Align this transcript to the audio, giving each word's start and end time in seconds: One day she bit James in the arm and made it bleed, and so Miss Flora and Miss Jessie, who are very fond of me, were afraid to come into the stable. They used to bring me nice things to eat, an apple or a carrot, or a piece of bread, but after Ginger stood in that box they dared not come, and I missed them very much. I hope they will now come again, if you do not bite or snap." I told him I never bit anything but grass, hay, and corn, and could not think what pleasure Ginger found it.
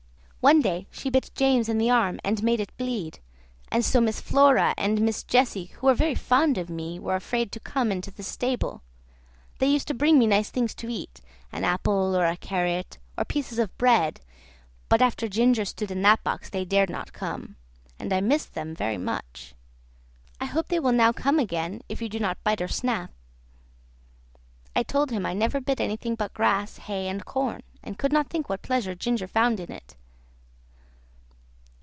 One 0.43 0.59
day 0.59 0.87
she 0.89 1.11
bit 1.11 1.29
James 1.35 1.69
in 1.69 1.77
the 1.77 1.91
arm 1.91 2.19
and 2.23 2.41
made 2.41 2.59
it 2.59 2.75
bleed, 2.75 3.19
and 3.71 3.85
so 3.85 4.01
Miss 4.01 4.19
Flora 4.19 4.73
and 4.75 4.99
Miss 4.99 5.21
Jessie, 5.21 5.65
who 5.65 5.87
are 5.87 5.93
very 5.93 6.15
fond 6.15 6.57
of 6.57 6.67
me, 6.67 6.97
were 6.97 7.13
afraid 7.13 7.51
to 7.51 7.59
come 7.59 7.91
into 7.91 8.09
the 8.09 8.23
stable. 8.23 8.81
They 9.59 9.67
used 9.67 9.87
to 9.89 9.93
bring 9.93 10.17
me 10.17 10.25
nice 10.25 10.49
things 10.49 10.73
to 10.73 10.91
eat, 10.91 11.21
an 11.51 11.63
apple 11.63 12.15
or 12.15 12.25
a 12.25 12.35
carrot, 12.37 12.97
or 13.15 13.21
a 13.21 13.25
piece 13.25 13.55
of 13.55 13.77
bread, 13.77 14.19
but 14.89 14.99
after 14.99 15.27
Ginger 15.27 15.63
stood 15.63 15.91
in 15.91 16.01
that 16.01 16.23
box 16.23 16.49
they 16.49 16.65
dared 16.65 16.89
not 16.89 17.13
come, 17.13 17.55
and 17.99 18.11
I 18.11 18.19
missed 18.19 18.55
them 18.55 18.73
very 18.73 18.97
much. 18.97 19.53
I 20.39 20.45
hope 20.45 20.69
they 20.69 20.79
will 20.79 20.91
now 20.91 21.11
come 21.11 21.37
again, 21.37 21.81
if 21.87 22.01
you 22.01 22.09
do 22.09 22.17
not 22.19 22.43
bite 22.43 22.61
or 22.61 22.67
snap." 22.67 23.11
I 24.75 24.81
told 24.81 25.11
him 25.11 25.23
I 25.23 25.33
never 25.33 25.61
bit 25.61 25.79
anything 25.79 26.15
but 26.15 26.33
grass, 26.33 26.77
hay, 26.77 27.07
and 27.09 27.23
corn, 27.23 27.61
and 27.83 27.99
could 27.99 28.11
not 28.11 28.31
think 28.31 28.49
what 28.49 28.63
pleasure 28.63 28.95
Ginger 28.95 29.27
found 29.27 29.59
it. 29.59 29.95